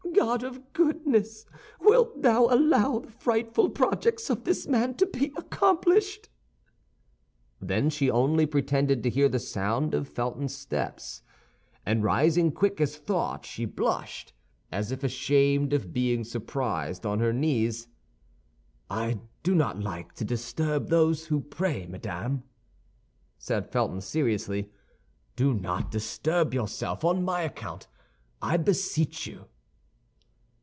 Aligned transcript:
God 0.15 0.43
of 0.43 0.71
goodness! 0.73 1.45
wilt 1.79 2.21
thou 2.21 2.43
allow 2.45 2.99
the 2.99 3.09
frightful 3.09 3.71
projects 3.71 4.29
of 4.29 4.43
this 4.43 4.67
man 4.67 4.93
to 4.95 5.07
be 5.07 5.31
accomplished?" 5.35 6.29
Then 7.59 7.89
only 8.11 8.43
she 8.43 8.51
pretended 8.51 9.01
to 9.01 9.09
hear 9.09 9.27
the 9.27 9.39
sound 9.39 9.95
of 9.95 10.07
Felton's 10.07 10.55
steps, 10.55 11.23
and 11.87 12.03
rising 12.03 12.51
quick 12.51 12.79
as 12.79 12.97
thought, 12.97 13.47
she 13.47 13.65
blushed, 13.65 14.33
as 14.71 14.91
if 14.91 15.03
ashamed 15.03 15.73
of 15.73 15.91
being 15.91 16.23
surprised 16.23 17.03
on 17.03 17.19
her 17.19 17.33
knees. 17.33 17.87
"I 18.91 19.21
do 19.41 19.55
not 19.55 19.79
like 19.79 20.13
to 20.15 20.23
disturb 20.25 20.89
those 20.89 21.25
who 21.25 21.41
pray, 21.41 21.87
madame," 21.87 22.43
said 23.39 23.71
Felton, 23.71 24.01
seriously; 24.01 24.69
"do 25.35 25.51
not 25.51 25.89
disturb 25.89 26.53
yourself 26.53 27.03
on 27.03 27.23
my 27.23 27.41
account, 27.41 27.87
I 28.39 28.57
beseech 28.57 29.25
you." 29.25 29.45